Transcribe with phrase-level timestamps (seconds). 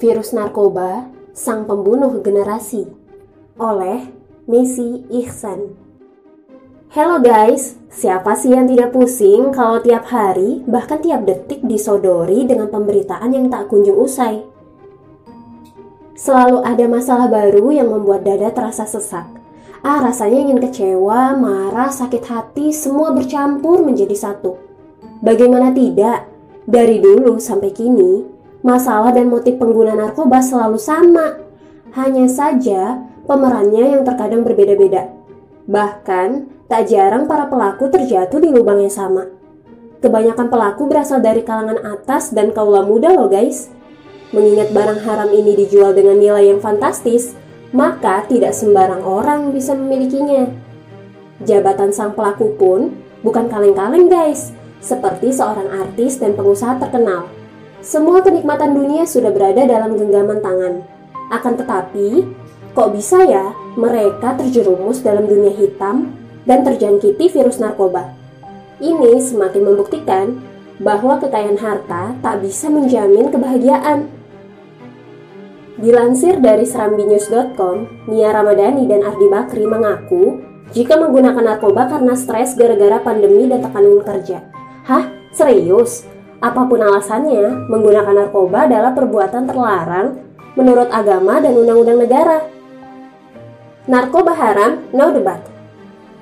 [0.00, 2.88] Virus Narkoba, Sang Pembunuh Generasi
[3.60, 4.08] oleh
[4.48, 5.76] Messi Ihsan.
[6.88, 12.72] Hello guys, siapa sih yang tidak pusing kalau tiap hari, bahkan tiap detik disodori dengan
[12.72, 14.40] pemberitaan yang tak kunjung usai?
[16.16, 19.28] Selalu ada masalah baru yang membuat dada terasa sesak.
[19.84, 24.56] Ah, rasanya ingin kecewa, marah, sakit hati, semua bercampur menjadi satu.
[25.20, 26.24] Bagaimana tidak?
[26.64, 31.40] Dari dulu sampai kini, Masalah dan motif pengguna narkoba selalu sama.
[31.96, 35.08] Hanya saja pemerannya yang terkadang berbeda-beda.
[35.64, 36.28] Bahkan,
[36.68, 39.26] tak jarang para pelaku terjatuh di lubang yang sama.
[40.00, 43.68] Kebanyakan pelaku berasal dari kalangan atas dan kaula muda loh guys.
[44.30, 47.34] Mengingat barang haram ini dijual dengan nilai yang fantastis,
[47.74, 50.46] maka tidak sembarang orang bisa memilikinya.
[51.42, 57.39] Jabatan sang pelaku pun bukan kaleng-kaleng guys, seperti seorang artis dan pengusaha terkenal.
[57.80, 60.84] Semua kenikmatan dunia sudah berada dalam genggaman tangan.
[61.32, 62.28] Akan tetapi,
[62.76, 66.12] kok bisa ya mereka terjerumus dalam dunia hitam
[66.44, 68.12] dan terjangkiti virus narkoba?
[68.84, 70.26] Ini semakin membuktikan
[70.76, 74.12] bahwa kekayaan harta tak bisa menjamin kebahagiaan.
[75.80, 80.44] Dilansir dari serambinews.com, Nia Ramadhani dan Ardi Bakri mengaku
[80.76, 84.44] jika menggunakan narkoba karena stres gara-gara pandemi dan tekanan kerja.
[84.84, 85.08] Hah?
[85.32, 86.04] Serius?
[86.40, 90.24] Apa pun alasannya, menggunakan narkoba adalah perbuatan terlarang
[90.56, 92.48] menurut agama dan undang-undang negara.
[93.84, 95.44] Narkoba haram, no debat.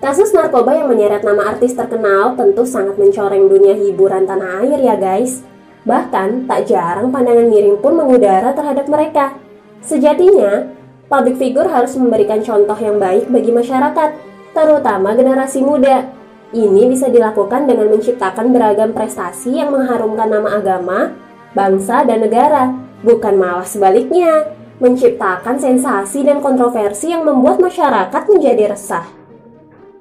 [0.02, 4.98] Kasus narkoba yang menyeret nama artis terkenal tentu sangat mencoreng dunia hiburan tanah air ya
[4.98, 5.46] guys.
[5.86, 9.38] Bahkan tak jarang pandangan miring pun mengudara terhadap mereka.
[9.86, 10.66] Sejatinya,
[11.06, 14.10] public figure harus memberikan contoh yang baik bagi masyarakat,
[14.50, 16.17] terutama generasi muda
[16.56, 21.12] ini bisa dilakukan dengan menciptakan beragam prestasi yang mengharumkan nama agama,
[21.52, 22.72] bangsa, dan negara,
[23.04, 24.48] bukan malah sebaliknya,
[24.80, 29.04] menciptakan sensasi dan kontroversi yang membuat masyarakat menjadi resah.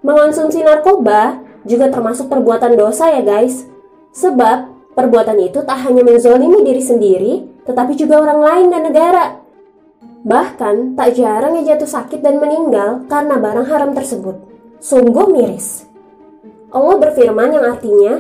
[0.06, 3.68] Mengonsumsi narkoba juga termasuk perbuatan dosa ya guys,
[4.16, 7.34] sebab perbuatan itu tak hanya menzolimi diri sendiri,
[7.68, 9.26] tetapi juga orang lain dan negara.
[10.24, 14.40] Bahkan tak jarang yang jatuh sakit dan meninggal karena barang haram tersebut.
[14.80, 15.88] Sungguh miris.
[16.68, 18.14] Allah berfirman yang artinya,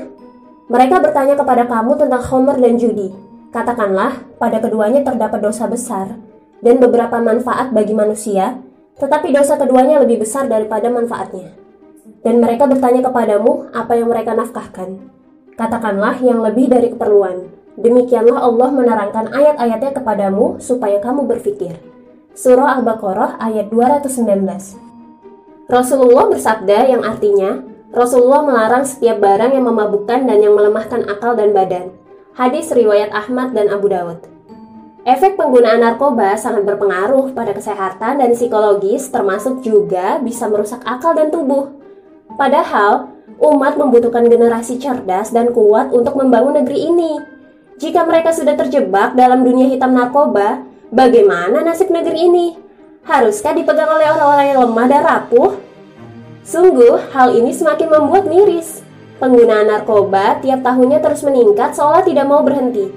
[0.71, 3.11] mereka bertanya kepada kamu tentang Homer dan judi.
[3.51, 6.15] Katakanlah, pada keduanya terdapat dosa besar
[6.63, 8.59] dan beberapa manfaat bagi manusia,
[8.99, 11.55] tetapi dosa keduanya lebih besar daripada manfaatnya.
[12.23, 14.99] Dan mereka bertanya kepadamu apa yang mereka nafkahkan.
[15.55, 17.51] Katakanlah yang lebih dari keperluan.
[17.77, 21.77] Demikianlah Allah menerangkan ayat-ayatnya kepadamu supaya kamu berpikir.
[22.33, 27.61] Surah Al-Baqarah ayat 219 Rasulullah bersabda yang artinya,
[27.97, 31.89] Rasulullah melarang setiap barang yang memabukkan dan yang melemahkan akal dan badan.
[32.37, 34.21] Hadis riwayat Ahmad dan Abu Dawud.
[35.01, 41.33] Efek penggunaan narkoba sangat berpengaruh pada kesehatan dan psikologis termasuk juga bisa merusak akal dan
[41.33, 41.73] tubuh.
[42.37, 43.09] Padahal,
[43.41, 47.17] umat membutuhkan generasi cerdas dan kuat untuk membangun negeri ini.
[47.81, 50.61] Jika mereka sudah terjebak dalam dunia hitam narkoba,
[50.93, 52.45] bagaimana nasib negeri ini?
[53.09, 55.66] Haruskah dipegang oleh orang-orang yang lemah dan rapuh?
[56.47, 58.79] Sungguh, hal ini semakin membuat miris.
[59.19, 62.87] Penggunaan narkoba tiap tahunnya terus meningkat seolah tidak mau berhenti.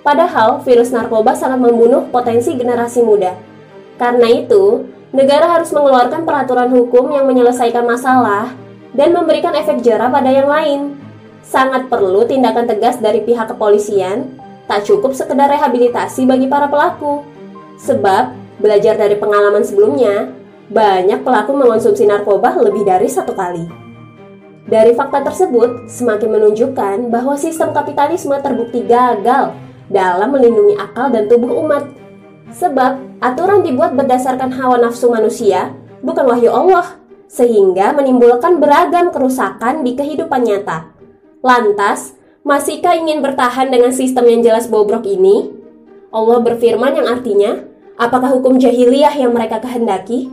[0.00, 3.36] Padahal, virus narkoba sangat membunuh potensi generasi muda.
[4.00, 8.56] Karena itu, negara harus mengeluarkan peraturan hukum yang menyelesaikan masalah
[8.96, 10.80] dan memberikan efek jerah pada yang lain.
[11.44, 17.20] Sangat perlu tindakan tegas dari pihak kepolisian, tak cukup sekedar rehabilitasi bagi para pelaku.
[17.76, 20.32] Sebab, belajar dari pengalaman sebelumnya,
[20.66, 23.86] banyak pelaku mengonsumsi narkoba lebih dari satu kali.
[24.66, 29.54] Dari fakta tersebut, semakin menunjukkan bahwa sistem kapitalisme terbukti gagal
[29.86, 31.86] dalam melindungi akal dan tubuh umat.
[32.50, 35.70] Sebab, aturan dibuat berdasarkan hawa nafsu manusia,
[36.02, 36.98] bukan wahyu Allah,
[37.30, 40.90] sehingga menimbulkan beragam kerusakan di kehidupan nyata.
[41.46, 45.46] Lantas, masihkah ingin bertahan dengan sistem yang jelas bobrok ini?
[46.10, 47.62] Allah berfirman yang artinya,
[47.94, 50.26] apakah hukum jahiliyah yang mereka kehendaki?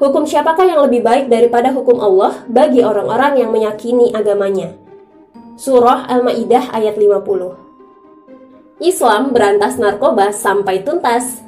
[0.00, 4.72] Hukum siapakah yang lebih baik daripada hukum Allah bagi orang-orang yang meyakini agamanya?
[5.60, 8.80] Surah Al-Maidah ayat 50.
[8.80, 11.44] Islam berantas narkoba sampai tuntas.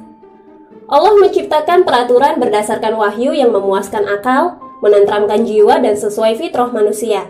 [0.85, 7.25] Allah menciptakan peraturan berdasarkan wahyu yang memuaskan akal, menenteramkan jiwa dan sesuai fitrah manusia.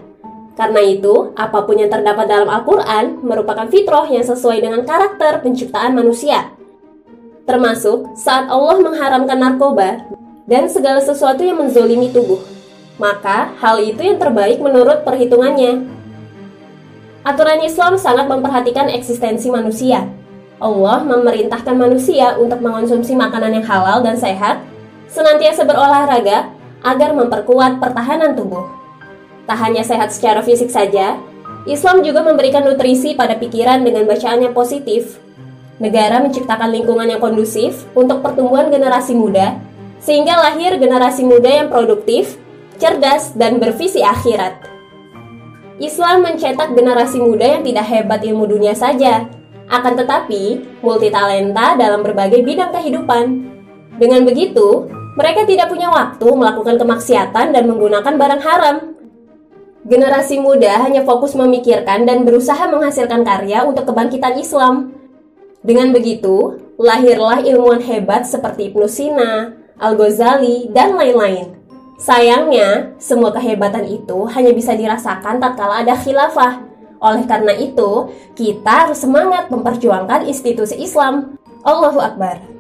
[0.60, 5.96] Karena itu, apa pun yang terdapat dalam Al-Quran merupakan fitrah yang sesuai dengan karakter penciptaan
[5.96, 6.52] manusia.
[7.48, 10.04] Termasuk saat Allah mengharamkan narkoba
[10.44, 12.40] dan segala sesuatu yang menzolimi tubuh.
[13.00, 15.90] Maka, hal itu yang terbaik menurut perhitungannya.
[17.24, 20.06] Aturan Islam sangat memperhatikan eksistensi manusia.
[20.60, 24.62] Allah memerintahkan manusia untuk mengonsumsi makanan yang halal dan sehat,
[25.10, 26.52] senantiasa berolahraga
[26.84, 28.68] agar memperkuat pertahanan tubuh.
[29.44, 31.20] Tak hanya sehat secara fisik saja,
[31.64, 35.20] Islam juga memberikan nutrisi pada pikiran dengan bacaan yang positif.
[35.80, 39.56] Negara menciptakan lingkungan yang kondusif untuk pertumbuhan generasi muda,
[40.04, 42.36] sehingga lahir generasi muda yang produktif,
[42.76, 44.68] cerdas, dan bervisi akhirat.
[45.80, 49.26] Islam mencetak generasi muda yang tidak hebat ilmu dunia saja,
[49.72, 53.26] akan tetapi multitalenta dalam berbagai bidang kehidupan.
[53.98, 58.78] Dengan begitu, mereka tidak punya waktu melakukan kemaksiatan dan menggunakan barang haram.
[59.84, 64.96] Generasi muda hanya fokus memikirkan dan berusaha menghasilkan karya untuk kebangkitan Islam.
[65.64, 71.58] Dengan begitu, lahirlah ilmuwan hebat seperti Ibnu Sina, Al-Ghazali, dan lain-lain.
[71.98, 76.74] Sayangnya, semua kehebatan itu hanya bisa dirasakan tatkala ada khilafah,
[77.04, 81.36] oleh karena itu, kita harus semangat memperjuangkan institusi Islam.
[81.68, 82.53] Allahu Akbar.